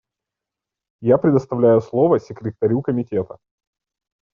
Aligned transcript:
Я 1.01 1.19
предоставляю 1.19 1.79
слов 1.79 2.19
Секретарю 2.23 2.81
Комитета. 2.81 3.37